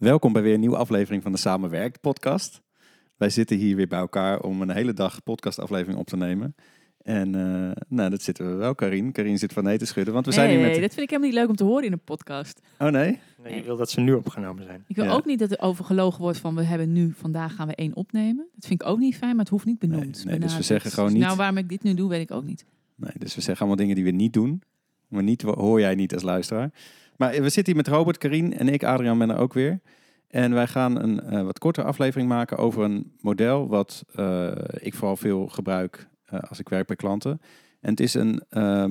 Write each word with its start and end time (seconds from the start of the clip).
Welkom 0.00 0.32
bij 0.32 0.42
weer 0.42 0.54
een 0.54 0.60
nieuwe 0.60 0.76
aflevering 0.76 1.22
van 1.22 1.32
de 1.32 1.38
Samenwerkt 1.38 2.00
podcast. 2.00 2.62
Wij 3.16 3.30
zitten 3.30 3.56
hier 3.56 3.76
weer 3.76 3.86
bij 3.86 3.98
elkaar 3.98 4.40
om 4.40 4.62
een 4.62 4.70
hele 4.70 4.92
dag 4.92 5.22
podcastaflevering 5.22 5.98
op 5.98 6.06
te 6.06 6.16
nemen. 6.16 6.54
En 7.02 7.28
uh, 7.36 7.70
nou, 7.88 8.10
dat 8.10 8.22
zitten 8.22 8.50
we 8.50 8.54
wel, 8.54 8.74
Karin. 8.74 9.12
Karin 9.12 9.38
zit 9.38 9.52
van 9.52 9.64
nee 9.64 9.78
te 9.78 9.86
schudden, 9.86 10.14
want 10.14 10.26
we 10.26 10.32
zijn 10.32 10.48
nee, 10.48 10.56
hier 10.56 10.66
met... 10.66 10.80
dat 10.80 10.90
vind 10.94 11.00
ik 11.00 11.10
helemaal 11.10 11.28
niet 11.30 11.38
leuk 11.38 11.48
om 11.48 11.56
te 11.56 11.64
horen 11.64 11.84
in 11.84 11.92
een 11.92 12.04
podcast. 12.04 12.60
Oh 12.78 12.88
nee? 12.88 13.18
Nee, 13.42 13.54
je 13.54 13.62
wil 13.62 13.76
dat 13.76 13.90
ze 13.90 14.00
nu 14.00 14.12
opgenomen 14.12 14.64
zijn. 14.64 14.84
Ik 14.86 14.96
wil 14.96 15.04
Ja. 15.04 15.10
ook 15.12 15.24
niet 15.24 15.38
dat 15.38 15.50
er 15.50 15.60
over 15.60 15.84
gelogen 15.84 16.20
wordt 16.20 16.38
van 16.38 16.54
we 16.54 16.62
hebben 16.62 16.92
nu, 16.92 17.12
vandaag 17.16 17.54
gaan 17.54 17.66
we 17.66 17.74
één 17.74 17.96
opnemen. 17.96 18.46
Dat 18.54 18.66
vind 18.66 18.82
ik 18.82 18.88
ook 18.88 18.98
niet 18.98 19.16
fijn, 19.16 19.30
maar 19.30 19.44
het 19.44 19.48
hoeft 19.48 19.64
niet 19.64 19.78
benoemd. 19.78 20.24
Nee, 20.24 20.24
nee, 20.24 20.38
dus 20.38 20.56
we 20.56 20.62
zeggen 20.62 20.90
gewoon 20.90 21.08
Dus 21.08 21.18
niet- 21.18 21.26
Nou, 21.26 21.36
waarom 21.36 21.56
ik 21.56 21.68
dit 21.68 21.82
nu 21.82 21.94
doe, 21.94 22.08
weet 22.08 22.20
ik 22.20 22.30
ook 22.30 22.44
niet. 22.44 22.64
Nee, 22.94 23.12
dus 23.18 23.34
we 23.34 23.40
zeggen 23.40 23.58
allemaal 23.58 23.76
dingen 23.76 23.94
die 23.94 24.04
we 24.04 24.10
niet 24.10 24.32
doen. 24.32 24.62
Maar 25.08 25.22
niet 25.22 25.42
hoor 25.42 25.80
jij 25.80 25.94
niet 25.94 26.14
als 26.14 26.22
luisteraar. 26.22 26.70
Maar 27.20 27.30
we 27.30 27.48
zitten 27.48 27.74
hier 27.74 27.76
met 27.76 27.88
Robert, 27.88 28.18
Karin 28.18 28.58
en 28.58 28.68
ik, 28.68 28.84
Adriaan, 28.84 29.18
ben 29.18 29.30
er 29.30 29.38
ook 29.38 29.52
weer. 29.52 29.80
En 30.28 30.54
wij 30.54 30.66
gaan 30.66 31.02
een 31.02 31.20
eh, 31.20 31.42
wat 31.42 31.58
kortere 31.58 31.86
aflevering 31.86 32.28
maken 32.28 32.56
over 32.56 32.82
een 32.82 33.12
model 33.20 33.68
wat 33.68 34.04
eh, 34.14 34.50
ik 34.78 34.94
vooral 34.94 35.16
veel 35.16 35.46
gebruik 35.46 36.08
eh, 36.24 36.40
als 36.40 36.58
ik 36.58 36.68
werk 36.68 36.86
bij 36.86 36.96
klanten. 36.96 37.40
En 37.80 37.90
het 37.90 38.00
is 38.00 38.14
een 38.14 38.42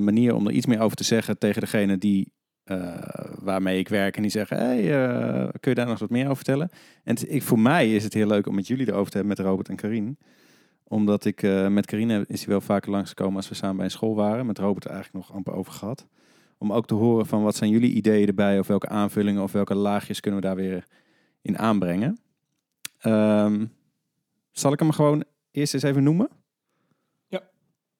manier 0.04 0.34
om 0.34 0.46
er 0.46 0.52
iets 0.52 0.66
meer 0.66 0.80
over 0.80 0.96
te 0.96 1.04
zeggen 1.04 1.38
tegen 1.38 1.60
degene 1.60 1.98
die, 1.98 2.32
waarmee 3.38 3.78
ik 3.78 3.88
werk. 3.88 4.16
En 4.16 4.22
die 4.22 4.30
zeggen, 4.30 4.56
hey, 4.56 4.82
kun 5.60 5.70
je 5.70 5.74
daar 5.74 5.86
nog 5.86 5.98
wat 5.98 6.10
meer 6.10 6.24
over 6.24 6.36
vertellen? 6.36 6.70
En 7.04 7.16
ik, 7.34 7.42
voor 7.42 7.58
mij 7.58 7.94
is 7.94 8.04
het 8.04 8.14
heel 8.14 8.26
leuk 8.26 8.46
om 8.46 8.54
met 8.54 8.66
jullie 8.66 8.88
erover 8.88 9.10
te 9.10 9.16
hebben, 9.16 9.36
met 9.36 9.46
Robert 9.46 9.68
en 9.68 9.76
Karin 9.76 10.18
omdat 10.84 11.24
ik 11.24 11.42
met 11.68 11.86
Carine 11.86 12.24
is 12.28 12.40
hij 12.40 12.48
wel 12.48 12.60
vaker 12.60 12.90
langsgekomen 12.90 13.36
als 13.36 13.48
we 13.48 13.54
samen 13.54 13.76
bij 13.76 13.84
een 13.84 13.90
school 13.90 14.14
waren. 14.14 14.46
Met 14.46 14.58
Robert 14.58 14.84
er 14.84 14.90
eigenlijk 14.90 15.26
nog 15.26 15.36
amper 15.36 15.52
over 15.52 15.72
gehad. 15.72 16.06
Om 16.62 16.72
ook 16.72 16.86
te 16.86 16.94
horen 16.94 17.26
van 17.26 17.42
wat 17.42 17.56
zijn 17.56 17.70
jullie 17.70 17.92
ideeën 17.92 18.26
erbij. 18.26 18.58
Of 18.58 18.66
welke 18.66 18.88
aanvullingen 18.88 19.42
of 19.42 19.52
welke 19.52 19.74
laagjes 19.74 20.20
kunnen 20.20 20.40
we 20.40 20.46
daar 20.46 20.56
weer 20.56 20.84
in 21.42 21.58
aanbrengen. 21.58 22.18
Ehm, 22.98 23.66
zal 24.50 24.72
ik 24.72 24.78
hem 24.78 24.90
gewoon 24.90 25.24
eerst 25.50 25.74
eens 25.74 25.82
even 25.82 26.02
noemen? 26.02 26.28
Ja. 27.26 27.42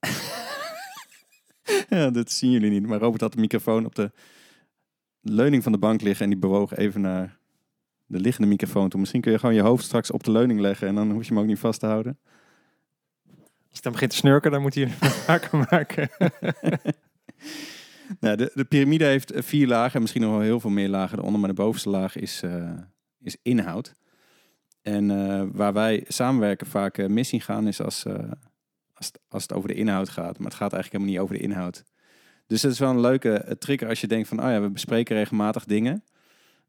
ja, 1.89 2.11
dat 2.11 2.31
zien 2.31 2.51
jullie 2.51 2.71
niet. 2.71 2.87
Maar 2.87 2.99
Robert 2.99 3.21
had 3.21 3.33
de 3.33 3.41
microfoon 3.41 3.85
op 3.85 3.95
de 3.95 4.11
leuning 5.21 5.63
van 5.63 5.73
de 5.73 5.79
bank 5.79 6.01
liggen. 6.01 6.25
En 6.25 6.31
die 6.31 6.41
bewoog 6.41 6.77
even 6.77 7.01
naar 7.01 7.39
de 8.07 8.21
liggende 8.21 8.49
microfoon 8.49 8.89
toe. 8.89 9.01
Misschien 9.01 9.21
kun 9.21 9.33
je 9.33 9.39
gewoon 9.39 9.55
je 9.55 9.63
hoofd 9.63 9.85
straks 9.85 10.11
op 10.11 10.25
de 10.25 10.31
leuning 10.31 10.61
leggen. 10.61 10.89
En 10.89 10.95
dan 10.95 11.11
hoef 11.11 11.23
je 11.23 11.29
hem 11.29 11.39
ook 11.43 11.49
niet 11.49 11.59
vast 11.59 11.81
te 11.81 11.87
houden. 11.87 12.19
Als 13.69 13.79
je 13.79 13.83
dan 13.83 13.93
begint 13.93 14.11
te 14.11 14.17
snurken, 14.17 14.51
dan 14.51 14.63
moet 14.63 14.75
je 14.75 14.83
een 14.83 15.11
maken 15.27 15.67
maken. 15.71 16.11
Nou, 18.21 18.37
de, 18.37 18.51
de 18.55 18.65
piramide 18.65 19.05
heeft 19.05 19.33
eh, 19.33 19.43
vier 19.43 19.67
lagen, 19.67 19.95
en 19.95 20.01
misschien 20.01 20.23
nog 20.23 20.31
wel 20.31 20.41
heel 20.41 20.61
veel 20.61 20.71
meer 20.71 20.89
lagen 20.89 21.19
eronder, 21.19 21.41
maar 21.41 21.49
de 21.49 21.55
bovenste 21.55 21.89
laag 21.89 22.17
is, 22.17 22.43
eh, 22.43 22.73
is 23.21 23.37
inhoud. 23.43 23.95
En 24.83 25.11
eh, 25.11 25.43
waar 25.53 25.73
wij 25.73 26.05
samenwerken 26.09 26.67
vaak 26.67 27.09
mis 27.09 27.33
in 27.33 27.41
gaan, 27.41 27.67
is 27.67 27.81
als, 27.81 28.07
als, 28.95 29.07
het, 29.07 29.21
als 29.29 29.43
het 29.43 29.53
over 29.53 29.69
de 29.69 29.75
inhoud 29.75 30.09
gaat. 30.09 30.39
Maar 30.39 30.49
het 30.49 30.57
gaat 30.57 30.73
eigenlijk 30.73 30.93
helemaal 30.93 31.13
niet 31.13 31.19
over 31.23 31.35
de 31.35 31.43
inhoud. 31.43 31.85
Dus 32.47 32.63
het 32.63 32.73
is 32.73 32.79
wel 32.79 32.91
een 32.91 33.01
leuke 33.01 33.57
trigger 33.59 33.89
als 33.89 34.01
je 34.01 34.07
denkt 34.07 34.29
van, 34.29 34.39
oh 34.43 34.51
ja, 34.51 34.61
we 34.61 34.71
bespreken 34.71 35.17
regelmatig 35.17 35.65
dingen. 35.65 36.05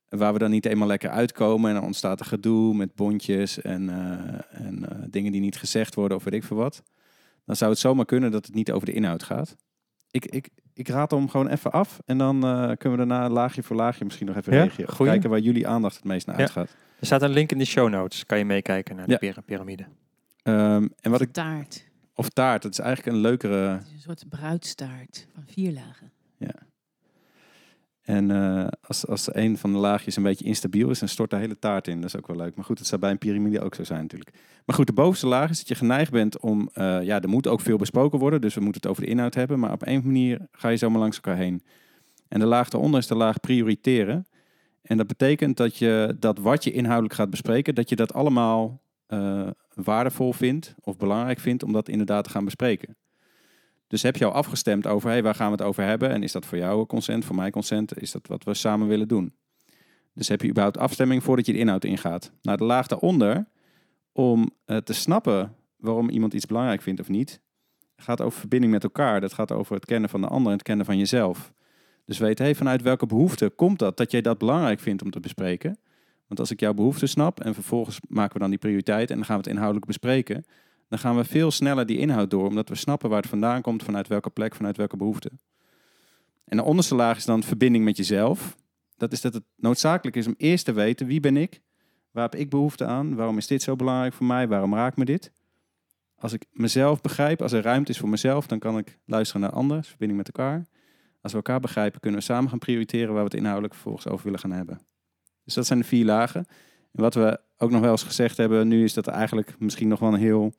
Waar 0.10 0.34
we 0.34 0.40
dan 0.40 0.52
niet 0.52 0.66
eenmaal 0.66 0.88
lekker 0.88 1.10
uitkomen 1.10 1.70
en 1.70 1.76
dan 1.76 1.86
ontstaat 1.86 2.20
er 2.20 2.26
gedoe 2.26 2.76
met 2.76 2.96
bondjes 2.96 3.62
en, 3.62 3.90
en 4.50 4.86
dingen 5.10 5.32
die 5.32 5.42
niet 5.42 5.58
gezegd 5.58 5.96
worden 5.96 6.18
of 6.18 6.24
weet 6.24 6.34
ik 6.34 6.44
veel 6.44 6.58
wat. 6.58 6.84
Dan 7.46 7.56
zou 7.56 7.72
het 7.72 7.80
zomaar 7.80 8.06
kunnen 8.06 8.32
dat 8.32 8.46
het 8.46 8.56
niet 8.56 8.72
over 8.72 8.86
de 8.86 8.94
inhoud 8.94 9.24
gaat. 9.24 9.56
Ik, 10.12 10.26
ik, 10.26 10.50
ik 10.74 10.88
raad 10.88 11.12
hem 11.12 11.30
gewoon 11.30 11.48
even 11.48 11.72
af. 11.72 12.00
En 12.06 12.18
dan 12.18 12.44
eh, 12.46 12.72
kunnen 12.78 13.00
we 13.00 13.06
daarna 13.06 13.30
laagje 13.30 13.64
voor 13.64 13.76
laagje 13.76 14.04
misschien 14.06 14.28
nog 14.28 14.36
even 14.36 14.54
Ja, 14.54 14.60
reageren. 14.64 14.96
Kijken 15.06 15.30
waar 15.30 15.40
jullie 15.40 15.68
aandacht 15.68 15.96
het 15.96 16.04
meest 16.04 16.26
naar 16.28 16.36
Ja. 16.36 16.42
uitgaat. 16.42 16.76
Er 17.00 17.06
staat 17.06 17.22
een 17.22 17.30
link 17.30 17.52
in 17.52 17.58
de 17.58 17.66
show 17.66 17.90
notes. 17.90 18.26
Kan 18.26 18.38
je 18.38 18.46
meekijken 18.46 18.96
naar 18.96 19.08
de 19.08 19.18
Ja. 19.22 19.42
piramide. 19.46 19.86
Ehm, 20.44 20.88
en 21.02 21.12
wat 21.12 21.22
ik, 21.22 21.32
Taart. 21.32 21.86
of 22.16 22.30
taart, 22.30 22.62
dat 22.62 22.72
is 22.72 22.80
eigenlijk 22.80 23.16
een 23.16 23.22
leukere. 23.22 23.56
Het 23.70 23.86
is 23.86 23.92
een 23.94 24.00
soort 24.00 24.30
bruidstaart 24.30 25.28
van 25.34 25.44
vier 25.48 25.72
lagen. 25.72 26.12
En 28.02 28.32
eh, 28.32 28.68
als, 28.82 29.08
als 29.08 29.36
een 29.36 29.58
van 29.58 29.72
de 29.72 29.78
laagjes 29.78 30.16
een 30.16 30.24
beetje 30.24 30.46
instabiel 30.46 30.90
is, 30.90 31.00
dan 31.00 31.08
stort 31.08 31.30
de 31.30 31.36
hele 31.36 31.60
taart 31.60 31.88
in. 31.88 32.02
Dat 32.02 32.10
is 32.14 32.18
ook 32.18 32.28
wel 32.28 32.36
leuk. 32.36 32.56
Maar 32.56 32.66
goed, 32.66 32.80
het 32.80 32.88
zou 32.88 33.02
bij 33.02 33.12
een 33.12 33.18
piramide 33.18 33.62
ook 33.62 33.76
zo 33.76 33.84
zijn 33.84 34.02
natuurlijk. 34.02 34.32
Maar 34.66 34.76
goed, 34.76 34.88
de 34.88 34.94
bovenste 34.94 35.28
laag 35.28 35.50
is 35.50 35.58
dat 35.58 35.68
je 35.68 35.76
geneigd 35.76 36.12
bent 36.12 36.40
om... 36.40 36.70
eh, 36.74 37.04
ja, 37.04 37.22
er 37.22 37.30
moet 37.30 37.48
ook 37.48 37.62
veel 37.62 37.78
besproken 37.78 38.20
worden, 38.20 38.42
dus 38.42 38.54
we 38.54 38.62
moeten 38.62 38.82
het 38.82 38.92
over 38.92 39.04
de 39.04 39.10
inhoud 39.10 39.34
hebben. 39.34 39.60
Maar 39.60 39.72
op 39.72 39.88
een 39.88 40.02
manier 40.06 40.48
ga 40.52 40.70
je 40.70 40.78
zomaar 40.78 41.00
langs 41.00 41.16
elkaar 41.16 41.38
heen. 41.38 41.64
En 42.28 42.40
de 42.40 42.46
laag 42.46 42.70
daaronder 42.70 43.00
is 43.00 43.08
de 43.08 43.16
laag 43.16 43.40
prioriteren. 43.40 44.26
En 44.82 44.98
dat 44.98 45.08
betekent 45.08 45.58
dat 45.58 45.78
je 45.78 46.16
dat 46.20 46.38
wat 46.38 46.64
je 46.64 46.72
inhoudelijk 46.72 47.14
gaat 47.14 47.30
bespreken, 47.30 47.76
dat 47.76 47.90
je 47.90 47.96
dat 47.96 48.14
allemaal 48.14 48.82
eh, 49.06 49.48
waardevol 49.74 50.34
vindt 50.34 50.76
of 50.80 50.98
belangrijk 50.98 51.40
vindt 51.40 51.64
om 51.64 51.72
dat 51.72 51.90
inderdaad 51.90 52.24
te 52.24 52.30
gaan 52.30 52.46
bespreken. 52.46 52.98
Dus 53.92 54.02
heb 54.02 54.16
je 54.16 54.26
al 54.26 54.32
afgestemd 54.32 54.88
over, 54.88 55.10
hey, 55.10 55.24
waar 55.24 55.36
gaan 55.36 55.52
we 55.52 55.58
het 55.58 55.62
over 55.62 55.84
hebben? 55.84 56.10
En 56.10 56.24
is 56.24 56.32
dat 56.32 56.46
voor 56.46 56.58
jou 56.58 56.86
consent, 56.86 57.26
voor 57.26 57.36
mij 57.36 57.50
consent? 57.50 58.02
Is 58.02 58.12
dat 58.12 58.28
wat 58.28 58.44
we 58.44 58.54
samen 58.54 58.88
willen 58.88 59.08
doen? 59.08 59.34
Dus 60.14 60.28
heb 60.28 60.42
je 60.42 60.50
überhaupt 60.50 60.78
afstemming 60.78 61.24
voordat 61.24 61.46
je 61.46 61.52
de 61.52 61.58
inhoud 61.58 61.84
ingaat? 61.84 62.32
Nou, 62.42 62.58
de 62.58 62.64
laag 62.64 62.88
daaronder, 62.88 63.48
om 64.12 64.50
eh, 64.66 64.78
te 64.78 64.94
snappen 64.94 65.56
waarom 65.78 66.10
iemand 66.10 66.34
iets 66.34 66.46
belangrijk 66.46 66.82
vindt 66.82 67.00
of 67.00 67.10
niet, 67.10 67.42
gaat 67.96 68.22
over 68.22 68.40
verbinding 68.40 68.72
met 68.72 68.84
elkaar. 68.84 69.22
Dat 69.22 69.34
gaat 69.34 69.52
over 69.52 69.76
het 69.76 69.86
kennen 69.86 70.10
van 70.10 70.22
de 70.22 70.28
ander 70.28 70.48
en 70.48 70.58
het 70.58 70.68
kennen 70.68 70.86
van 70.86 70.98
jezelf. 70.98 71.54
Dus 72.06 72.18
weet, 72.18 72.38
hey, 72.40 72.56
vanuit 72.56 72.82
welke 72.82 73.06
behoefte 73.06 73.50
komt 73.50 73.80
dat, 73.80 73.98
dat 73.98 74.12
jij 74.12 74.22
dat 74.22 74.38
belangrijk 74.38 74.80
vindt 74.80 75.04
om 75.04 75.12
te 75.12 75.20
bespreken? 75.20 75.78
Want 76.28 76.40
als 76.40 76.52
ik 76.52 76.60
jouw 76.60 76.74
behoefte 76.74 77.06
snap 77.06 77.40
en 77.40 77.54
vervolgens 77.54 78.00
maken 78.08 78.34
we 78.34 78.40
dan 78.40 78.50
die 78.50 78.60
prioriteit 78.60 79.10
en 79.10 79.16
dan 79.16 79.26
gaan 79.26 79.36
we 79.36 79.42
het 79.42 79.52
inhoudelijk 79.52 79.86
bespreken, 79.86 80.44
dan 80.92 81.00
gaan 81.00 81.16
we 81.16 81.24
veel 81.24 81.52
sneller 81.52 81.86
die 81.86 81.98
inhoud 81.98 82.30
door, 82.30 82.48
omdat 82.48 82.70
we 82.70 82.76
snappen 82.76 83.10
waar 83.10 83.22
het 83.22 83.30
vandaan 83.30 83.62
komt, 83.62 83.84
vanuit 83.84 84.08
welke 84.08 84.30
plek, 84.30 84.56
vanuit 84.56 84.78
welke 84.78 84.98
behoefte. 84.98 85.32
En 86.46 86.58
de 86.58 86.64
onderste 86.64 86.96
laag 86.96 87.18
is 87.18 87.26
dan 87.26 87.44
verbinding 87.44 87.84
met 87.84 87.98
jezelf. 87.98 88.56
Dat 88.98 89.12
is 89.12 89.22
dat 89.22 89.34
het 89.34 89.44
noodzakelijk 89.56 90.16
is 90.16 90.28
om 90.28 90.34
eerst 90.38 90.66
te 90.66 90.74
weten 90.74 91.08
wie 91.08 91.20
ben 91.20 91.38
ik, 91.38 91.62
waar 92.12 92.24
heb 92.24 92.36
ik 92.36 92.50
behoefte 92.50 92.86
aan, 92.86 93.16
waarom 93.16 93.38
is 93.38 93.48
dit 93.48 93.62
zo 93.62 93.76
belangrijk 93.76 94.14
voor 94.14 94.26
mij, 94.26 94.48
waarom 94.48 94.74
raakt 94.74 94.98
me 94.98 95.06
dit. 95.06 95.32
Als 96.16 96.34
ik 96.34 96.46
mezelf 96.52 97.02
begrijp, 97.02 97.42
als 97.42 97.52
er 97.52 97.64
ruimte 97.64 97.92
is 97.92 97.98
voor 97.98 98.10
mezelf, 98.10 98.48
dan 98.48 98.60
kan 98.60 98.78
ik 98.78 99.00
luisteren 99.06 99.42
naar 99.42 99.52
anderen, 99.52 99.84
verbinding 99.84 100.20
met 100.20 100.32
elkaar. 100.38 100.66
Als 101.22 101.32
we 101.32 101.38
elkaar 101.38 101.60
begrijpen, 101.60 102.00
kunnen 102.00 102.20
we 102.20 102.26
samen 102.26 102.50
gaan 102.50 102.60
prioriteren 102.60 103.08
waar 103.08 103.24
we 103.24 103.30
het 103.30 103.34
inhoudelijk 103.34 103.74
vervolgens 103.74 104.08
over 104.08 104.24
willen 104.24 104.40
gaan 104.40 104.52
hebben. 104.52 104.82
Dus 105.44 105.54
dat 105.54 105.66
zijn 105.66 105.80
de 105.80 105.86
vier 105.86 106.06
lagen. 106.06 106.46
En 106.92 107.02
wat 107.02 107.14
we 107.14 107.40
ook 107.58 107.72
nog 107.72 107.82
wel 107.82 107.92
eens 107.92 108.04
gezegd 108.04 108.38
hebben 108.38 108.68
nu, 108.68 108.84
is 108.84 108.94
dat 108.94 109.08
eigenlijk 109.08 109.56
misschien 109.60 109.88
nog 109.88 110.00
wel 110.00 110.14
een 110.14 110.20
heel 110.20 110.54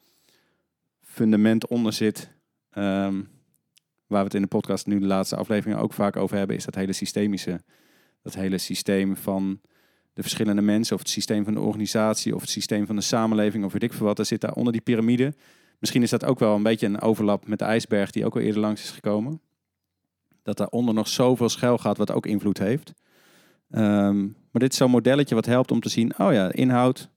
fundament 1.12 1.66
onder 1.66 1.92
zit. 1.92 2.30
ehm, 2.70 3.22
waar 4.06 4.20
we 4.20 4.26
het 4.26 4.34
in 4.34 4.42
de 4.42 4.48
podcast 4.48 4.86
nu 4.86 4.98
de 4.98 5.06
laatste 5.06 5.36
afleveringen 5.36 5.82
ook 5.82 5.92
vaak 5.92 6.16
over 6.16 6.36
hebben, 6.36 6.56
is 6.56 6.64
dat 6.64 6.74
hele 6.74 6.92
systemische. 6.92 7.60
Dat 8.22 8.34
hele 8.34 8.58
systeem 8.58 9.16
van 9.16 9.60
de 10.12 10.22
verschillende 10.22 10.62
mensen, 10.62 10.94
of 10.94 11.00
het 11.00 11.10
systeem 11.10 11.44
van 11.44 11.54
de 11.54 11.60
organisatie, 11.60 12.34
of 12.34 12.40
het 12.40 12.50
systeem 12.50 12.86
van 12.86 12.96
de 12.96 13.02
samenleving, 13.02 13.64
of 13.64 13.72
weet 13.72 13.82
ik 13.82 13.92
veel 13.92 14.06
wat. 14.06 14.18
Er 14.18 14.26
zit 14.26 14.40
daar 14.40 14.52
onder 14.52 14.72
die 14.72 14.82
piramide. 14.82 15.34
Misschien 15.78 16.02
is 16.02 16.10
dat 16.10 16.24
ook 16.24 16.38
wel 16.38 16.54
een 16.54 16.62
beetje 16.62 16.86
een 16.86 17.00
overlap 17.00 17.46
met 17.46 17.58
de 17.58 17.64
ijsberg 17.64 18.10
die 18.10 18.24
ook 18.24 18.34
al 18.34 18.40
eerder 18.40 18.60
langs 18.60 18.82
is 18.82 18.90
gekomen. 18.90 19.40
Dat 20.42 20.56
daaronder 20.56 20.94
nog 20.94 21.08
zoveel 21.08 21.48
schuil 21.48 21.78
gaat 21.78 21.96
wat 21.96 22.12
ook 22.12 22.26
invloed 22.26 22.58
heeft. 22.58 22.92
Ehm, 23.70 24.20
maar 24.22 24.60
dit 24.60 24.72
is 24.72 24.76
zo'n 24.78 24.90
modelletje 24.90 25.34
wat 25.34 25.46
helpt 25.46 25.70
om 25.70 25.80
te 25.80 25.88
zien, 25.88 26.18
oh 26.18 26.32
ja, 26.32 26.52
inhoud 26.52 27.10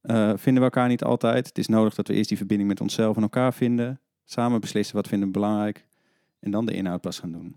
eh, 0.00 0.32
vinden 0.36 0.62
we 0.62 0.68
elkaar 0.68 0.88
niet 0.88 1.04
altijd. 1.04 1.46
Het 1.46 1.58
is 1.58 1.66
nodig 1.66 1.94
dat 1.94 2.08
we 2.08 2.14
eerst 2.14 2.28
die 2.28 2.38
verbinding 2.38 2.68
met 2.68 2.80
onszelf 2.80 3.16
en 3.16 3.22
elkaar 3.22 3.54
vinden. 3.54 4.00
Samen 4.24 4.60
beslissen 4.60 4.96
wat 4.96 5.08
vinden 5.08 5.26
we 5.28 5.34
belangrijk. 5.34 5.86
En 6.40 6.50
dan 6.50 6.66
de 6.66 6.72
inhoud 6.72 7.00
pas 7.00 7.18
gaan 7.18 7.32
doen. 7.32 7.56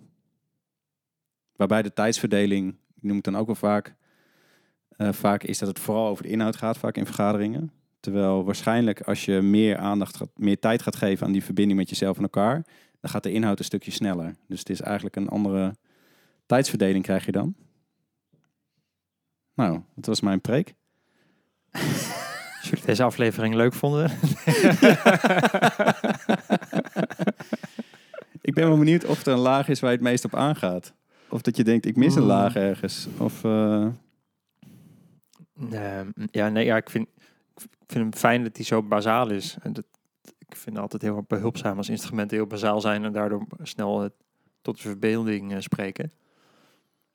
Waarbij 1.55 1.81
de 1.81 1.93
tijdsverdeling, 1.93 2.75
die 2.95 3.07
noem 3.07 3.17
ik 3.17 3.23
dan 3.23 3.37
ook 3.37 3.45
wel 3.45 3.55
vaak, 3.55 3.95
eh, 4.89 5.11
vaak 5.11 5.43
is 5.43 5.57
dat 5.57 5.67
het 5.67 5.79
vooral 5.79 6.07
over 6.07 6.23
de 6.23 6.29
inhoud 6.29 6.55
gaat, 6.55 6.77
vaak 6.77 6.97
in 6.97 7.05
vergaderingen. 7.05 7.71
Terwijl 7.99 8.43
waarschijnlijk 8.43 9.01
als 9.01 9.25
je 9.25 9.41
meer 9.41 9.77
aandacht, 9.77 10.17
gaat, 10.17 10.29
meer 10.35 10.59
tijd 10.59 10.81
gaat 10.81 10.95
geven 10.95 11.25
aan 11.25 11.31
die 11.31 11.43
verbinding 11.43 11.79
met 11.79 11.89
jezelf 11.89 12.17
en 12.17 12.23
elkaar, 12.23 12.65
dan 12.99 13.09
gaat 13.09 13.23
de 13.23 13.31
inhoud 13.31 13.59
een 13.59 13.65
stukje 13.65 13.91
sneller. 13.91 14.35
Dus 14.47 14.59
het 14.59 14.69
is 14.69 14.81
eigenlijk 14.81 15.15
een 15.15 15.29
andere 15.29 15.75
tijdsverdeling 16.45 17.03
krijg 17.03 17.25
je 17.25 17.31
dan. 17.31 17.55
Nou, 19.53 19.81
dat 19.95 20.05
was 20.05 20.21
mijn 20.21 20.41
preek. 20.41 20.73
Als 22.63 22.71
jullie 22.71 22.87
deze 22.87 23.03
aflevering 23.03 23.55
leuk 23.55 23.73
vonden. 23.73 24.05
ik 28.41 28.53
ben 28.53 28.67
wel 28.67 28.77
benieuwd 28.77 29.05
of 29.05 29.25
er 29.25 29.33
een 29.33 29.39
laag 29.39 29.67
is 29.67 29.79
waar 29.79 29.89
je 29.91 29.95
het 29.95 30.05
meest 30.05 30.25
op 30.25 30.35
aangaat. 30.35 30.93
Of 31.29 31.41
dat 31.41 31.57
je 31.57 31.63
denkt, 31.63 31.85
ik 31.85 31.95
mis 31.95 32.15
een 32.15 32.21
Oeh. 32.21 32.29
laag 32.29 32.55
ergens. 32.55 33.07
Of, 33.17 33.43
eh, 33.43 33.87
Ehm, 35.71 36.07
ja, 36.31 36.49
nee, 36.49 36.65
ja, 36.65 36.77
ik 36.77 36.89
vind, 36.89 37.07
ik 37.55 37.67
vind 37.87 38.03
hem 38.03 38.13
fijn 38.13 38.43
dat 38.43 38.55
hij 38.55 38.65
zo 38.65 38.83
bazaal 38.83 39.29
is. 39.29 39.57
En 39.61 39.73
dat, 39.73 39.85
ik 40.23 40.55
vind 40.55 40.75
het 40.75 40.77
altijd 40.83 41.01
heel 41.01 41.23
behulpzaam 41.27 41.77
als 41.77 41.89
instrumenten 41.89 42.37
heel 42.37 42.47
bazaal 42.47 42.81
zijn 42.81 43.03
en 43.03 43.13
daardoor 43.13 43.45
snel 43.61 44.03
eh, 44.03 44.09
tot 44.61 44.75
de 44.75 44.81
verbeelding 44.81 45.53
eh, 45.53 45.59
spreken. 45.59 46.11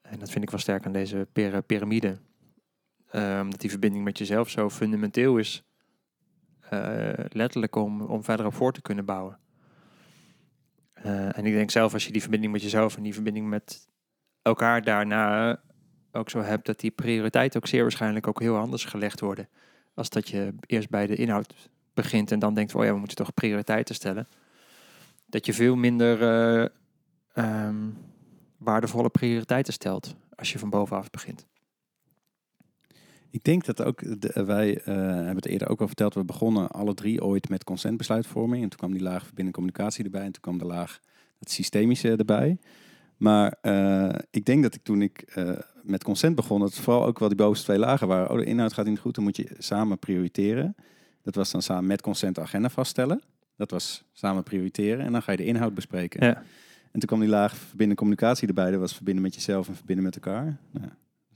En 0.03 0.19
dat 0.19 0.31
vind 0.31 0.45
ik 0.45 0.51
wel 0.51 0.61
sterk 0.61 0.87
aan 0.87 0.93
deze 0.93 1.27
pira- 1.33 1.61
piramide. 1.61 2.19
Omdat 3.13 3.61
die 3.61 3.71
verbinding 3.71 4.05
met 4.05 4.19
jezelf 4.19 4.49
zo 4.51 4.71
fundamenteel 4.71 5.37
is. 5.37 5.63
eh, 6.71 7.25
letterlijk 7.29 7.77
om, 7.77 8.01
om 8.01 8.25
verder 8.25 8.47
op 8.47 8.55
voor 8.55 8.73
te 8.73 8.83
kunnen 8.83 9.05
bouwen. 9.05 9.39
Eh, 10.93 11.39
en 11.39 11.47
ik 11.47 11.53
denk 11.53 11.71
zelf, 11.71 11.93
als 11.93 12.07
je 12.07 12.13
die 12.13 12.21
verbinding 12.21 12.53
met 12.53 12.63
jezelf 12.63 12.97
en 12.97 13.03
die 13.03 13.15
verbinding 13.15 13.49
met 13.49 13.89
elkaar 14.43 14.83
daarna 14.83 15.61
ook 16.13 16.31
zo 16.31 16.41
hebt, 16.41 16.67
dat 16.67 16.81
die 16.81 16.91
prioriteiten 16.91 17.61
ook 17.61 17.67
zeer 17.67 17.83
waarschijnlijk 17.83 18.27
ook 18.27 18.41
heel 18.41 18.57
anders 18.57 18.85
gelegd 18.85 19.21
worden. 19.21 19.49
Als 19.95 20.11
dat 20.11 20.29
je 20.29 20.55
eerst 20.67 20.91
bij 20.91 21.07
de 21.07 21.17
inhoud 21.17 21.55
begint 21.95 22.33
en 22.33 22.39
dan 22.39 22.55
denkt, 22.55 22.75
oh 22.75 22.85
ja, 22.85 22.93
we 22.93 22.99
moeten 22.99 23.17
toch 23.17 23.35
prioriteiten 23.35 23.95
stellen. 23.95 24.29
Dat 25.27 25.47
je 25.47 25.53
veel 25.53 25.77
minder 25.77 26.23
eh, 26.23 26.69
ehm, 27.33 27.91
waardevolle 28.57 29.11
prioriteiten 29.11 29.73
stelt 29.73 30.17
als 30.37 30.53
je 30.53 30.59
van 30.59 30.71
bovenaf 30.71 31.11
begint. 31.11 31.47
Ik 33.31 33.45
denk 33.45 33.65
dat 33.65 33.83
ook, 33.83 34.21
de- 34.21 34.45
wij 34.45 34.81
eh, 34.81 34.95
hebben 34.95 35.37
het 35.37 35.47
eerder 35.47 35.69
ook 35.69 35.81
al 35.81 35.87
verteld, 35.87 36.15
we 36.15 36.25
begonnen 36.25 36.71
alle 36.71 36.95
drie 36.95 37.23
ooit 37.23 37.49
met 37.49 37.65
consentbesluitvorming. 37.65 38.63
En 38.63 38.69
toen 38.69 38.79
kwam 38.79 38.93
die 38.93 39.03
laag 39.03 39.25
verbinding 39.25 39.55
communicatie 39.57 40.05
erbij 40.05 40.25
en 40.25 40.33
toen 40.33 40.43
kwam 40.43 40.59
de 40.59 40.65
laag 40.65 41.01
het 41.39 41.51
systemische 41.51 42.17
erbij. 42.17 42.59
Maar 43.17 43.57
eh, 43.61 44.15
ik 44.31 44.45
denk 44.45 44.63
dat 44.63 44.75
ik 44.75 44.83
toen 44.83 45.03
ik 45.03 45.21
eh, 45.21 45.51
met 45.83 46.05
consent 46.05 46.35
begon, 46.35 46.61
dat 46.61 46.71
het 46.75 46.79
vooral 46.79 47.07
ook 47.07 47.19
wel 47.19 47.29
die 47.29 47.37
bovenste 47.37 47.65
twee 47.65 47.79
lagen 47.79 48.09
waren. 48.09 48.31
Oh, 48.31 48.39
de 48.39 48.45
inhoud 48.45 48.73
gaat 48.73 48.87
niet 48.87 48.99
goed, 48.99 49.15
dan 49.15 49.25
moet 49.25 49.37
je 49.37 49.55
samen 49.59 49.99
prioriteren. 49.99 50.75
Dat 51.23 51.35
was 51.35 51.51
dan 51.51 51.63
samen 51.63 51.87
met 51.87 52.01
consent 52.01 52.35
de 52.35 52.41
agenda 52.41 52.69
vaststellen. 52.69 53.23
Dat 53.57 53.71
was 53.71 54.05
samen 54.13 54.43
prioriteren 54.43 55.05
en 55.05 55.13
dan 55.13 55.23
ga 55.23 55.31
je 55.33 55.39
de 55.39 55.45
inhoud 55.45 55.75
bespreken. 55.75 56.27
Ja. 56.27 56.35
En 56.91 57.01
toen 57.01 57.09
kwam 57.09 57.21
die 57.21 57.29
laag 57.29 57.57
verbinden 57.57 57.97
communicatie 57.97 58.49
erbij. 58.49 58.71
Dat 58.71 58.81
was 58.81 58.95
verbinden 58.95 59.23
met 59.23 59.35
jezelf 59.35 59.69
en 59.69 59.75
verbinden 59.77 60.05
met 60.05 60.15
elkaar. 60.15 60.59
Nou, 60.71 60.89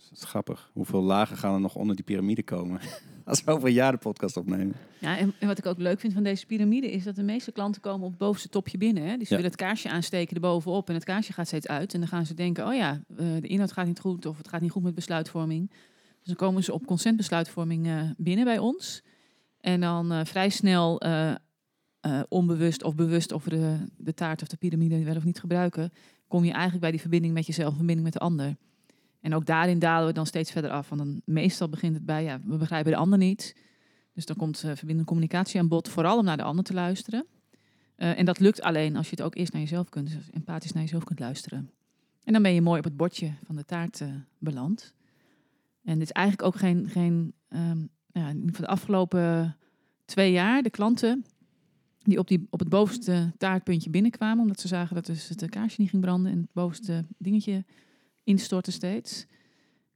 dat 0.09 0.19
is 0.19 0.25
grappig. 0.25 0.71
Hoeveel 0.73 1.03
lagen 1.03 1.37
gaan 1.37 1.55
er 1.55 1.61
nog 1.61 1.75
onder 1.75 1.97
die 1.97 2.05
piramide 2.05 2.43
komen? 2.43 2.81
Als 3.25 3.45
we 3.45 3.51
over 3.51 3.69
een 3.69 3.75
jaar 3.75 3.93
de 3.93 3.99
podcast 3.99 4.37
opnemen. 4.37 4.75
Ja, 4.99 5.19
en, 5.19 5.33
en 5.39 5.47
wat 5.47 5.59
ik 5.59 5.67
ook 5.67 5.79
leuk 5.79 6.01
vind 6.01 6.13
van 6.13 6.23
deze 6.23 6.47
piramide 6.47 6.91
is 6.91 7.05
dat 7.05 7.15
de 7.17 7.23
meeste 7.23 7.53
klanten 7.53 7.81
komen 7.81 8.05
op 8.05 8.11
het 8.11 8.19
bovenste 8.19 8.49
topje 8.49 8.79
binnen. 8.79 9.03
Hè? 9.03 9.17
Dus 9.17 9.29
ze 9.29 9.35
Ja. 9.35 9.41
willen 9.41 9.51
het 9.51 9.61
kaarsje 9.61 9.89
aansteken 9.91 10.35
erbovenop 10.35 10.89
en 10.89 10.95
het 10.95 11.05
kaarsje 11.05 11.33
gaat 11.33 11.47
steeds 11.47 11.67
uit. 11.67 11.95
En 11.95 12.01
dan 12.01 12.09
gaan 12.09 12.27
ze 12.27 12.35
denken, 12.35 12.67
oh 12.67 12.75
ja, 12.75 13.03
eh, 13.17 13.27
de 13.41 13.47
inhoud 13.49 13.73
gaat 13.73 13.87
niet 13.87 14.01
goed 14.01 14.27
of 14.27 14.37
het 14.37 14.49
gaat 14.49 14.61
niet 14.61 14.71
goed 14.71 14.83
met 14.83 14.95
besluitvorming. 14.95 15.71
Dus 16.19 16.27
dan 16.27 16.37
komen 16.37 16.65
ze 16.65 16.73
op 16.73 16.87
consentbesluitvorming 16.87 17.87
eh, 17.87 18.01
binnen 18.17 18.45
bij 18.45 18.59
ons. 18.59 19.03
En 19.61 19.81
dan 19.81 20.13
eh, 20.13 20.25
vrij 20.25 20.49
snel 20.49 21.01
onbewust 22.29 22.83
of 22.83 22.95
bewust 22.95 23.33
of 23.33 23.45
we 23.45 23.51
de, 23.51 23.77
de 23.97 24.15
taart 24.15 24.43
of 24.43 24.49
de 24.49 24.57
piramide 24.57 25.05
wel 25.05 25.17
of 25.17 25.25
niet 25.25 25.41
gebruiken, 25.41 25.93
kom 26.29 26.45
je 26.45 26.51
eigenlijk 26.53 26.81
bij 26.81 26.91
die 26.91 27.01
verbinding 27.01 27.35
met 27.35 27.47
jezelf, 27.47 27.69
verbinding 27.75 28.03
met 28.03 28.13
de 28.13 28.19
ander. 28.19 28.57
En 29.23 29.35
ook 29.35 29.47
daarin 29.47 29.79
dalen 29.79 30.07
we 30.07 30.13
dan 30.13 30.27
steeds 30.27 30.51
verder 30.51 30.71
af. 30.71 30.89
Want 30.89 31.01
dan 31.01 31.23
meestal 31.25 31.69
begint 31.69 31.95
het 31.95 32.05
bij, 32.05 32.25
ja, 32.25 32.41
we 32.45 32.57
begrijpen 32.57 32.93
de 32.93 32.99
ander 32.99 33.19
niet. 33.19 33.57
Dus 34.13 34.27
dan 34.27 34.37
komt 34.37 34.57
uh, 34.57 34.63
verbindende 34.63 35.05
communicatie 35.05 35.61
aan 35.61 35.69
bod, 35.69 35.89
vooral 35.89 36.19
om 36.19 36.25
naar 36.25 36.37
de 36.37 36.43
ander 36.43 36.65
te 36.65 36.75
luisteren. 36.75 37.27
Uh, 37.97 38.19
en 38.19 38.25
dat 38.25 38.39
lukt 38.39 38.63
alleen 38.63 38.97
als 38.97 39.11
je 39.11 39.17
het 39.17 39.25
ook 39.25 39.35
eerst 39.35 39.53
naar 39.53 39.63
jezelf 39.63 39.89
kunt, 39.89 40.11
dus 40.11 40.31
empathisch 40.31 40.73
naar 40.73 40.83
jezelf 40.83 41.05
kunt 41.05 41.19
luisteren. 41.19 41.71
En 42.25 42.33
dan 42.33 42.43
ben 42.43 42.55
je 42.55 42.63
mooi 42.63 42.79
op 42.79 42.85
het 42.85 42.97
bordje 42.97 43.33
van 43.45 43.57
de 43.57 43.65
taart 43.65 44.01
uh, 44.01 44.09
beland. 44.39 44.95
En 45.85 45.99
dit 45.99 46.03
is 46.03 46.13
eigenlijk 46.13 46.47
ook 46.47 46.57
geen, 46.57 46.89
geen 46.89 47.33
um, 47.49 47.89
ja, 48.13 48.27
van 48.27 48.53
de 48.57 48.67
afgelopen 48.67 49.57
twee 50.05 50.33
jaar, 50.33 50.63
de 50.63 50.71
klanten 50.71 51.25
die 51.99 52.19
op, 52.19 52.29
die 52.29 52.47
op 52.51 52.59
het 52.59 52.69
bovenste 52.69 53.33
taartpuntje 53.39 53.91
binnenkwamen, 53.91 54.43
omdat 54.43 54.61
ze 54.61 54.69
zagen 54.69 54.95
dat 54.95 55.07
dus 55.07 55.29
het 55.29 55.49
kaarsje 55.49 55.81
niet 55.81 55.91
ging 55.91 56.03
branden 56.03 56.33
en 56.33 56.39
het 56.39 56.53
bovenste 56.53 57.05
dingetje 57.19 57.65
instortte 58.25 58.73
steeds. 58.73 59.27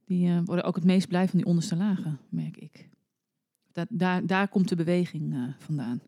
Die 0.05 0.27
uh, 0.27 0.39
worden 0.45 0.65
ook 0.65 0.75
het 0.75 0.83
meest 0.83 1.07
blij 1.07 1.27
van 1.27 1.37
die 1.37 1.47
onderste 1.47 1.75
lagen, 1.75 2.19
merk 2.29 2.57
ik. 2.57 2.89
Dat, 3.71 3.87
daar, 3.89 4.25
daar 4.25 4.47
komt 4.47 4.69
de 4.69 4.75
beweging 4.75 5.33
uh, 5.33 5.43
vandaan. 5.57 6.01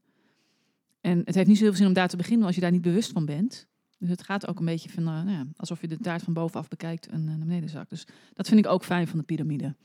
En 1.01 1.21
het 1.25 1.35
heeft 1.35 1.47
niet 1.47 1.57
zoveel 1.57 1.73
zin 1.73 1.87
om 1.87 1.93
daar 1.93 2.07
te 2.07 2.17
beginnen 2.17 2.45
als 2.45 2.55
je 2.55 2.61
daar 2.61 2.71
niet 2.71 2.81
bewust 2.81 3.11
van 3.11 3.25
bent. 3.25 3.67
Dus 3.97 4.09
het 4.09 4.23
gaat 4.23 4.47
ook 4.47 4.59
een 4.59 4.65
beetje 4.65 4.89
van, 4.89 5.03
uh, 5.03 5.09
nou 5.09 5.29
ja, 5.29 5.45
alsof 5.55 5.81
je 5.81 5.87
de 5.87 5.97
taart 5.97 6.23
van 6.23 6.33
bovenaf 6.33 6.67
bekijkt 6.67 7.07
en 7.07 7.23
naar 7.23 7.37
beneden 7.37 7.69
zakt. 7.69 7.89
Dus 7.89 8.07
dat 8.33 8.47
vind 8.47 8.65
ik 8.65 8.71
ook 8.71 8.83
fijn 8.83 9.07
van 9.07 9.17
de 9.17 9.25
piramide. 9.25 9.75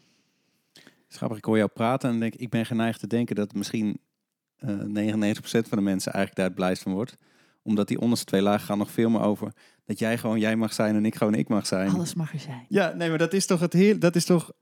Grappig, 1.08 1.38
ik 1.38 1.44
hoor 1.44 1.56
jou 1.56 1.70
praten 1.74 2.10
en 2.10 2.20
denk 2.20 2.34
ik 2.34 2.50
ben 2.50 2.66
geneigd 2.66 3.00
te 3.00 3.06
denken 3.06 3.36
dat 3.36 3.54
misschien 3.54 3.98
uh, 4.58 4.70
99% 4.70 5.36
van 5.42 5.78
de 5.78 5.80
mensen 5.80 6.12
eigenlijk 6.12 6.34
daar 6.34 6.46
het 6.46 6.54
blijst 6.54 6.82
van 6.82 6.92
wordt. 6.92 7.16
Omdat 7.64 7.88
die 7.88 8.00
onderste 8.00 8.26
twee 8.26 8.42
lagen 8.42 8.66
gaan 8.66 8.78
nog 8.78 8.90
veel 8.90 9.10
meer 9.10 9.20
over 9.20 9.52
dat 9.84 9.98
jij 9.98 10.18
gewoon 10.18 10.38
jij 10.38 10.56
mag 10.56 10.72
zijn 10.72 10.94
en 10.94 11.04
ik 11.04 11.14
gewoon 11.14 11.34
ik 11.34 11.48
mag 11.48 11.66
zijn. 11.66 11.90
Alles 11.90 12.14
mag 12.14 12.32
er 12.32 12.38
zijn. 12.40 12.64
Ja, 12.68 12.92
nee, 12.92 13.08
maar 13.08 13.18
dat 13.18 13.32
is 13.32 13.46
toch 13.46 13.60
het 13.60 13.72
heel, 13.72 13.98
dat 13.98 14.16
is 14.16 14.24
toch 14.24 14.52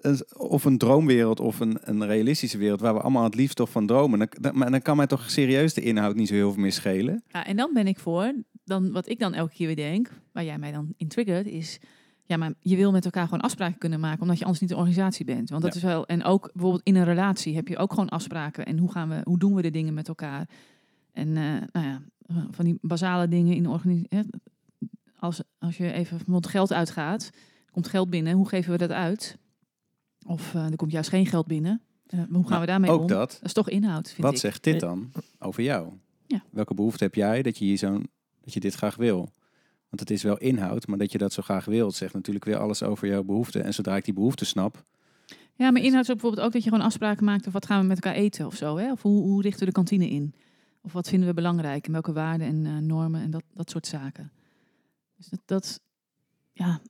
een, 0.00 0.20
of 0.36 0.64
een 0.64 0.78
droomwereld 0.78 1.40
of 1.40 1.60
een, 1.60 1.78
een 1.80 2.06
realistische 2.06 2.58
wereld 2.58 2.80
waar 2.80 2.94
we 2.94 3.00
allemaal 3.00 3.24
het 3.24 3.34
liefst 3.34 3.56
toch 3.56 3.70
van 3.70 3.86
dromen. 3.86 4.18
Dan, 4.18 4.28
dan, 4.40 4.58
maar 4.58 4.70
dan 4.70 4.82
kan 4.82 4.96
mij 4.96 5.06
toch 5.06 5.30
serieus 5.30 5.74
de 5.74 5.80
inhoud 5.80 6.14
niet 6.16 6.28
zo 6.28 6.34
heel 6.34 6.52
veel 6.52 6.62
meer 6.62 6.72
schelen. 6.72 7.22
Ja, 7.28 7.46
en 7.46 7.56
dan 7.56 7.70
ben 7.74 7.86
ik 7.86 7.98
voor, 7.98 8.32
dan, 8.64 8.92
wat 8.92 9.08
ik 9.08 9.18
dan 9.18 9.34
elke 9.34 9.54
keer 9.54 9.66
weer 9.66 9.76
denk, 9.76 10.10
waar 10.32 10.44
jij 10.44 10.58
mij 10.58 10.72
dan 10.72 10.92
in 10.96 11.08
triggert, 11.08 11.46
is 11.46 11.78
ja, 12.24 12.36
maar 12.36 12.52
je 12.60 12.76
wil 12.76 12.92
met 12.92 13.04
elkaar 13.04 13.24
gewoon 13.24 13.40
afspraken 13.40 13.78
kunnen 13.78 14.00
maken, 14.00 14.20
omdat 14.22 14.38
je 14.38 14.42
anders 14.44 14.60
niet 14.62 14.70
een 14.70 14.76
organisatie 14.76 15.24
bent. 15.24 15.50
Want 15.50 15.62
dat 15.62 15.72
Ja. 15.72 15.78
is 15.78 15.84
wel, 15.86 16.06
en 16.06 16.24
ook 16.24 16.50
bijvoorbeeld 16.52 16.82
in 16.84 16.96
een 16.96 17.04
relatie 17.04 17.54
heb 17.54 17.68
je 17.68 17.76
ook 17.78 17.90
gewoon 17.90 18.08
afspraken. 18.08 18.66
En 18.66 18.78
hoe 18.78 18.90
gaan 18.90 19.08
we, 19.08 19.20
hoe 19.24 19.38
doen 19.38 19.54
we 19.54 19.62
de 19.62 19.70
dingen 19.70 19.94
met 19.94 20.08
elkaar? 20.08 20.48
En 21.12 21.28
uh, 21.28 21.34
nou 21.72 21.86
ja, 21.86 22.02
van 22.50 22.64
die 22.64 22.78
basale 22.80 23.28
dingen 23.28 23.54
in 23.54 23.62
de 23.62 23.68
organisatie. 23.68 24.28
Als, 25.18 25.42
als 25.58 25.76
je 25.76 25.92
even 25.92 26.16
bijvoorbeeld 26.16 26.46
geld 26.46 26.72
uitgaat, 26.72 27.30
komt 27.70 27.88
geld 27.88 28.10
binnen, 28.10 28.32
hoe 28.34 28.48
geven 28.48 28.72
we 28.72 28.78
dat 28.78 28.90
uit? 28.90 29.38
Of 30.26 30.54
uh, 30.54 30.64
er 30.70 30.76
komt 30.76 30.92
juist 30.92 31.08
geen 31.08 31.26
geld 31.26 31.46
binnen. 31.46 31.80
Uh, 32.14 32.20
hoe 32.30 32.40
gaan 32.42 32.50
Maar 32.50 32.60
we 32.60 32.66
daarmee 32.66 32.90
ook 32.90 33.00
om? 33.00 33.06
dat. 33.06 33.30
Dat 33.30 33.44
is 33.44 33.52
toch 33.52 33.68
inhoud, 33.68 34.08
vind 34.10 34.22
Wat 34.22 34.32
ik. 34.32 34.38
zegt 34.38 34.64
dit 34.64 34.80
dan 34.80 35.12
over 35.38 35.62
jou? 35.62 35.92
Ja. 36.26 36.42
Welke 36.50 36.74
behoefte 36.74 37.04
heb 37.04 37.14
jij 37.14 37.42
dat 37.42 37.58
je 37.58 37.64
hier 37.64 37.78
zo'n 37.78 38.08
dat 38.40 38.52
je 38.54 38.60
dit 38.60 38.74
graag 38.74 38.96
wil? 38.96 39.16
Want 39.88 40.00
het 40.00 40.10
is 40.10 40.22
wel 40.22 40.38
inhoud, 40.38 40.86
maar 40.86 40.98
dat 40.98 41.12
je 41.12 41.18
dat 41.18 41.32
zo 41.32 41.42
graag 41.42 41.64
wilt, 41.64 41.94
zegt 41.94 42.14
natuurlijk 42.14 42.44
weer 42.44 42.56
alles 42.56 42.82
over 42.82 43.08
jouw 43.08 43.22
behoefte. 43.22 43.60
En 43.60 43.74
zodra 43.74 43.96
ik 43.96 44.04
die 44.04 44.14
behoefte 44.14 44.44
snap, 44.44 44.84
Ja, 45.54 45.70
maar 45.70 45.82
inhoud 45.82 46.02
is 46.04 46.10
ook 46.10 46.16
bijvoorbeeld 46.16 46.46
ook 46.46 46.52
dat 46.52 46.62
je 46.64 46.70
gewoon 46.70 46.84
afspraken 46.84 47.24
maakt 47.24 47.46
of 47.46 47.52
wat 47.52 47.66
gaan 47.66 47.80
we 47.80 47.86
met 47.86 47.96
elkaar 48.04 48.18
eten 48.20 48.46
of 48.46 48.54
zo. 48.56 48.76
Hè? 48.76 48.92
Of 48.92 49.02
hoe, 49.02 49.22
hoe 49.22 49.42
richten 49.42 49.60
we 49.60 49.66
de 49.66 49.72
kantine 49.72 50.08
in? 50.08 50.34
Of 50.80 50.92
wat 50.92 51.08
vinden 51.08 51.28
we 51.28 51.34
belangrijk 51.34 51.86
en 51.86 51.92
welke 51.92 52.12
waarden 52.12 52.46
en 52.46 52.64
uh, 52.64 52.78
normen 52.78 53.20
en 53.20 53.30
dat, 53.30 53.42
dat 53.54 53.70
soort 53.70 53.86
zaken. 53.86 54.32
Dus 55.16 55.28
dat, 55.28 55.40
dat 55.44 55.80
ja. 56.52 56.80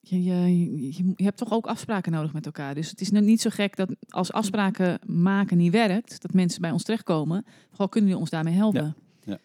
Je, 0.00 0.22
je, 0.22 1.14
je, 1.16 1.24
hebt 1.24 1.36
toch 1.36 1.52
ook 1.52 1.66
afspraken 1.66 2.12
nodig 2.12 2.32
met 2.32 2.46
elkaar. 2.46 2.74
Dus 2.74 2.90
het 2.90 3.00
is 3.00 3.10
niet 3.10 3.40
zo 3.40 3.50
gek 3.50 3.76
dat 3.76 3.96
als 4.08 4.32
afspraken 4.32 4.98
maken 5.06 5.56
niet 5.56 5.72
werkt, 5.72 6.22
dat 6.22 6.32
mensen 6.32 6.60
bij 6.60 6.70
ons 6.70 6.82
terechtkomen. 6.82 7.44
Vooral 7.68 7.88
kunnen 7.88 8.10
jullie 8.10 8.24
ons 8.24 8.30
daarmee 8.30 8.54
helpen. 8.54 8.96
Ja. 9.24 9.38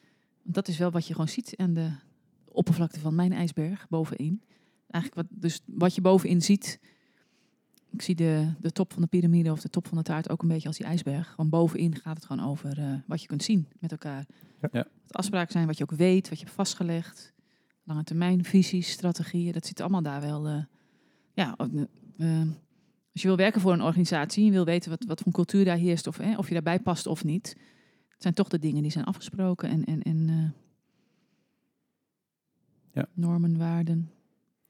Dat 0.44 0.68
is 0.68 0.78
wel 0.78 0.92
wat 0.92 1.08
je 1.08 1.14
gewoon 1.14 1.28
ziet 1.28 1.54
aan 1.58 1.74
de 1.74 1.92
oppervlakte 2.46 3.00
van 3.00 3.16
mijn 3.16 3.34
ijsberg 3.34 3.90
bovenin. 3.90 4.42
Eigenlijk 4.88 5.30
wat, 5.30 5.42
dus 5.42 5.62
wat 5.66 5.96
je 5.96 6.02
bovenin 6.02 6.42
ziet. 6.42 6.80
Ik 7.92 8.02
zie 8.02 8.16
de, 8.16 8.54
de 8.60 8.72
top 8.72 8.94
van 8.94 9.02
de 9.02 9.08
piramide 9.08 9.52
of 9.52 9.62
de 9.62 9.70
top 9.70 9.88
van 9.88 9.98
de 9.98 10.04
taart 10.04 10.30
ook 10.30 10.42
een 10.42 10.48
beetje 10.48 10.68
als 10.68 10.78
die 10.78 10.86
ijsberg. 10.86 11.30
Gewoon 11.30 11.50
bovenin 11.50 11.96
gaat 11.96 12.16
het 12.16 12.26
gewoon 12.26 12.46
over 12.46 12.80
uh, 12.80 12.94
wat 13.06 13.22
je 13.22 13.28
kunt 13.28 13.44
zien 13.44 13.68
met 13.80 13.92
elkaar. 13.92 14.26
Ja. 14.62 14.70
Ja. 14.72 14.88
Wat 15.08 15.16
afspraken 15.16 15.52
zijn, 15.52 15.68
wat 15.68 15.78
je 15.78 15.84
ook 15.84 15.98
weet, 15.98 16.30
wat 16.30 16.38
je 16.38 16.44
hebt 16.44 16.56
vastgelegd. 16.56 17.34
Lange 17.84 18.04
termijn 18.04 18.44
visies, 18.44 18.92
strategieën, 18.92 19.54
dat 19.54 19.66
zit 19.66 19.80
allemaal 19.80 20.02
daar 20.02 20.22
wel. 20.22 20.50
Uh, 20.50 20.64
ja, 21.34 21.56
uh, 22.18 22.42
als 23.14 23.22
je 23.22 23.28
wil 23.28 23.38
werken 23.38 23.62
voor 23.62 23.74
een 23.74 23.82
organisatie, 23.82 24.46
je 24.46 24.52
wil 24.52 24.66
weten 24.66 24.90
wat, 24.90 25.04
wat 25.06 25.22
voor 25.22 25.32
cultuur 25.32 25.66
daar 25.66 25.78
heerst 25.78 26.08
of, 26.08 26.20
of 26.38 26.48
je 26.48 26.54
daarbij 26.54 26.80
past 26.80 27.08
of 27.08 27.24
niet. 27.24 27.56
Het 28.10 28.22
zijn 28.22 28.34
toch 28.34 28.48
de 28.48 28.60
dingen 28.60 28.82
die 28.82 28.92
zijn 28.92 29.06
afgesproken 29.06 29.70
en, 29.70 29.86
en, 29.86 30.02
en 30.02 30.28
uh, 30.28 30.50
ja. 32.92 33.08
normen, 33.14 33.58
waarden. 33.58 34.12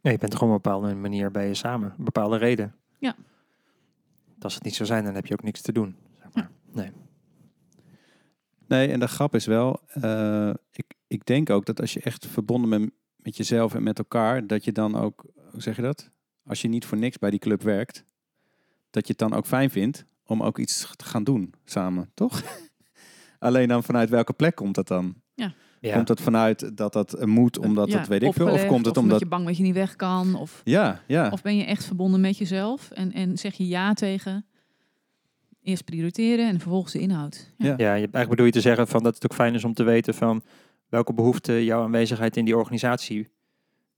Ja, 0.01 0.12
je 0.12 0.18
bent 0.18 0.32
toch 0.32 0.42
op 0.42 0.48
een 0.48 0.54
bepaalde 0.54 0.96
manier 0.96 1.32
bij 1.32 1.48
je 1.48 1.54
samen, 1.54 1.94
een 1.98 2.04
bepaalde 2.04 2.38
reden. 2.38 2.75
Ja. 3.01 3.15
Als 4.39 4.53
het 4.53 4.63
niet 4.63 4.75
zou 4.75 4.88
zijn, 4.88 5.03
dan 5.03 5.15
heb 5.15 5.25
je 5.25 5.34
ook 5.34 5.43
niks 5.43 5.62
te 5.62 5.72
doen. 5.72 5.96
Zeg 6.20 6.34
maar. 6.34 6.43
ja. 6.43 6.81
Nee. 6.81 6.91
Nee, 8.67 8.88
en 8.88 9.00
de 9.00 9.08
grap 9.08 9.36
is 9.36 9.46
wel, 9.46 9.79
uh, 9.96 10.53
ik, 10.72 10.93
ik 11.08 11.25
denk 11.25 11.50
ook 11.50 11.65
dat 11.65 11.81
als 11.81 11.93
je 11.93 12.01
echt 12.01 12.25
verbonden 12.27 12.70
bent 12.70 12.91
met 13.15 13.38
jezelf 13.38 13.74
en 13.74 13.84
met 13.84 13.98
elkaar, 13.98 14.48
dat 14.48 14.63
je 14.63 14.72
dan 14.72 14.96
ook, 14.96 15.25
hoe 15.51 15.62
zeg 15.62 15.75
je 15.75 15.81
dat? 15.81 16.10
Als 16.46 16.62
je 16.62 16.67
niet 16.67 16.86
voor 16.86 16.98
niks 16.98 17.17
bij 17.17 17.29
die 17.29 17.39
club 17.39 17.62
werkt, 17.62 18.05
dat 18.89 19.08
je 19.08 19.10
het 19.10 19.17
dan 19.17 19.34
ook 19.34 19.46
fijn 19.46 19.70
vindt 19.70 20.05
om 20.25 20.43
ook 20.43 20.58
iets 20.58 20.96
te 20.96 21.05
gaan 21.05 21.24
doen 21.24 21.53
samen, 21.65 22.12
toch? 22.13 22.43
Alleen 23.39 23.67
dan 23.67 23.84
vanuit 23.84 24.10
welke 24.10 24.34
plek 24.34 24.55
komt 24.55 24.75
dat 24.75 24.88
dan? 24.88 25.22
Ja. 25.34 25.53
Ja. 25.81 25.95
Komt 25.95 26.07
dat 26.07 26.21
vanuit 26.21 26.77
dat 26.77 26.93
dat 26.93 27.25
moet, 27.25 27.57
omdat 27.57 27.91
ja, 27.91 27.97
dat 27.97 28.07
weet 28.07 28.23
ik 28.23 28.33
veel? 28.33 28.50
Of 28.50 28.65
komt 28.65 28.85
het 28.85 28.97
of 28.97 29.03
omdat... 29.03 29.19
je 29.19 29.25
bang 29.25 29.45
dat 29.45 29.57
je 29.57 29.63
niet 29.63 29.73
weg 29.73 29.95
kan? 29.95 30.35
Of, 30.35 30.61
Ja, 30.63 31.01
ja. 31.07 31.29
of 31.29 31.41
ben 31.41 31.57
je 31.57 31.63
echt 31.63 31.85
verbonden 31.85 32.21
met 32.21 32.38
jezelf 32.38 32.91
en, 32.91 33.11
en 33.11 33.38
zeg 33.38 33.53
je 33.53 33.67
ja 33.67 33.93
tegen 33.93 34.45
eerst 35.63 35.85
prioriteren 35.85 36.47
en 36.47 36.59
vervolgens 36.59 36.93
de 36.93 37.00
inhoud? 37.00 37.51
Ja. 37.57 37.67
Ja, 37.67 37.73
je, 37.75 37.89
eigenlijk 37.89 38.29
bedoel 38.29 38.45
je 38.45 38.51
te 38.51 38.61
zeggen 38.61 38.88
van 38.88 39.03
dat 39.03 39.15
het 39.15 39.23
ook 39.23 39.33
fijn 39.33 39.53
is 39.53 39.63
om 39.63 39.73
te 39.73 39.83
weten 39.83 40.13
van 40.13 40.43
welke 40.89 41.13
behoeften 41.13 41.63
jouw 41.63 41.83
aanwezigheid 41.83 42.38
in 42.38 42.45
die 42.45 42.57
organisatie 42.57 43.29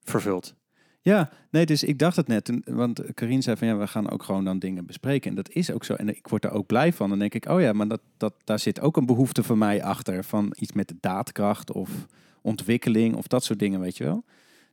vervult. 0.04 0.56
Ja, 1.04 1.30
nee, 1.50 1.66
dus 1.66 1.84
ik 1.84 2.00
dacht 2.00 2.16
het 2.16 2.28
net. 2.28 2.52
Want 2.66 3.14
Karin 3.14 3.44
zei 3.44 3.58
van 3.58 3.68
ja, 3.68 3.78
we 3.78 3.88
gaan 3.88 4.10
ook 4.10 4.24
gewoon 4.24 4.46
dan 4.46 4.60
dingen 4.60 4.86
bespreken. 4.86 5.30
En 5.30 5.36
dat 5.36 5.50
is 5.50 5.72
ook 5.72 5.84
zo. 5.84 5.94
En 5.94 6.10
ik 6.10 6.28
word 6.28 6.44
er 6.44 6.52
ook 6.52 6.66
blij 6.66 6.94
van. 6.94 7.10
Dan 7.10 7.20
denk 7.20 7.34
ik, 7.34 7.50
oh 7.50 7.62
ja, 7.62 7.74
maar 7.74 7.88
dat, 7.88 8.02
dat, 8.18 8.34
daar 8.44 8.60
zit 8.60 8.80
ook 8.80 8.98
een 8.98 9.06
behoefte 9.06 9.44
van 9.44 9.58
mij 9.58 9.84
achter. 9.84 10.24
Van 10.24 10.54
iets 10.60 10.72
met 10.72 10.94
daadkracht 11.00 11.72
of 11.72 12.08
ontwikkeling 12.42 13.16
of 13.16 13.28
dat 13.28 13.44
soort 13.44 13.60
dingen, 13.60 13.80
weet 13.80 13.98
je 13.98 14.04
wel. 14.04 14.24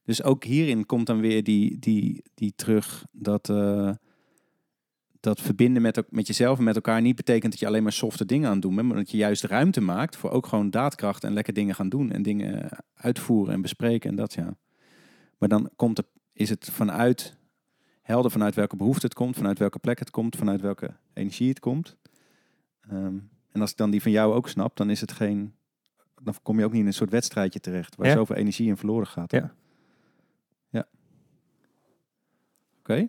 Dus 0.05 0.23
ook 0.23 0.45
hierin 0.45 0.87
komt 0.87 1.07
dan 1.07 1.21
weer 1.21 1.45
die, 1.45 1.79
die, 1.79 2.23
die 2.35 2.53
terug 2.57 3.05
dat, 3.13 3.49
eh, 3.49 3.91
dat 5.21 5.41
verbinden 5.41 5.83
met, 5.83 6.03
met 6.09 6.27
jezelf 6.27 6.59
en 6.59 6.65
met 6.65 6.75
elkaar 6.75 7.01
niet 7.01 7.17
betekent 7.17 7.51
dat 7.51 7.61
je 7.61 7.67
alleen 7.67 7.83
maar 7.83 7.93
softe 7.93 8.25
dingen 8.25 8.47
aan 8.47 8.53
het 8.53 8.63
doen 8.63 8.75
bent, 8.75 8.89
maar 8.89 8.97
dat 8.97 9.11
je 9.11 9.17
juist 9.17 9.45
ruimte 9.45 9.81
maakt 9.81 10.17
voor 10.17 10.31
ook 10.31 10.47
gewoon 10.47 10.71
daadkracht 10.71 11.25
en 11.25 11.33
lekker 11.33 11.53
dingen 11.53 11.75
gaan 11.75 11.89
doen 11.89 12.11
en 12.11 12.23
dingen 12.23 12.69
uitvoeren 12.95 13.55
en 13.55 13.63
bespreken 13.63 14.11
en 14.11 14.17
dat 14.17 14.35
ja. 14.35 14.57
Maar 15.39 15.49
dan 15.49 15.71
komt 15.77 15.97
het, 15.97 16.07
is 16.41 16.49
het 16.51 16.69
vanuit 16.71 17.37
helder 18.03 18.31
vanuit 18.31 18.55
welke 18.55 18.77
behoefte 18.77 19.07
het 19.07 19.15
komt, 19.15 19.37
vanuit 19.37 19.59
welke 19.59 19.79
plek 19.79 19.99
het 19.99 20.11
komt, 20.11 20.37
vanuit 20.37 20.61
welke 20.61 20.91
energie 21.13 21.49
het 21.49 21.61
komt. 21.61 21.97
Ehm, 22.81 23.19
en 23.53 23.61
als 23.61 23.71
ik 23.71 23.77
dan 23.77 23.91
die 23.91 24.03
van 24.03 24.11
jou 24.11 24.35
ook 24.35 24.49
snap, 24.49 24.77
dan 24.77 24.91
is 24.91 25.01
het 25.01 25.13
geen, 25.13 25.55
dan 26.23 26.35
kom 26.43 26.59
je 26.59 26.65
ook 26.65 26.73
niet 26.73 26.81
in 26.81 26.87
een 26.87 26.93
soort 26.95 27.11
wedstrijdje 27.11 27.61
terecht 27.61 27.97
waar 27.97 28.07
Ja. 28.07 28.13
zoveel 28.15 28.37
energie 28.37 28.69
in 28.69 28.77
verloren 28.77 29.07
gaat. 29.07 29.33
Ja. 29.33 29.55
Ja. 30.69 30.87
Oké. 32.79 33.09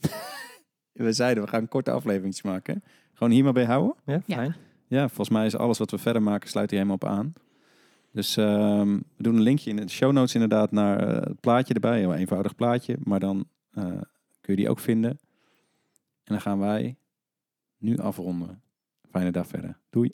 we 0.92 1.12
zeiden, 1.12 1.42
we 1.44 1.48
gaan 1.48 1.60
een 1.60 1.68
korte 1.68 1.90
aflevering 1.90 2.42
maken. 2.42 2.74
hè? 2.74 2.80
Gewoon 3.12 3.32
hier 3.32 3.44
maar 3.44 3.52
bij 3.52 3.64
houden. 3.64 3.94
Ja, 4.04 4.22
Ja. 4.26 4.36
fijn. 4.36 4.54
Ja, 4.86 5.06
volgens 5.06 5.28
mij 5.28 5.46
is 5.46 5.56
alles 5.56 5.78
wat 5.78 5.90
we 5.90 5.98
verder 5.98 6.22
maken, 6.22 6.48
sluit 6.48 6.70
hier 6.70 6.78
helemaal 6.84 7.00
op 7.10 7.18
aan. 7.18 7.32
Dus 8.14 8.36
ehm, 8.36 8.96
we 9.16 9.22
doen 9.22 9.34
een 9.34 9.42
linkje 9.42 9.70
in 9.70 9.76
de 9.76 9.88
show 9.88 10.12
notes 10.12 10.34
inderdaad 10.34 10.70
naar 10.70 11.08
eh, 11.08 11.22
het 11.22 11.40
plaatje 11.40 11.74
erbij. 11.74 12.04
Een 12.04 12.12
eenvoudig 12.12 12.54
plaatje, 12.54 12.96
maar 13.02 13.20
dan 13.20 13.48
eh, 13.70 13.84
kun 14.40 14.54
je 14.54 14.56
die 14.56 14.70
ook 14.70 14.78
vinden. 14.78 15.10
En 15.10 15.18
dan 16.24 16.40
gaan 16.40 16.58
wij 16.58 16.96
nu 17.78 17.98
afronden. 17.98 18.62
Fijne 19.10 19.30
dag 19.30 19.46
verder. 19.46 19.78
Doei. 19.90 20.12